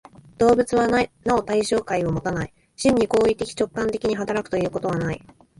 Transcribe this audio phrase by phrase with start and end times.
[0.39, 5.21] 動物はなお対象界をもたない、真に行為的直観的に働くということはない。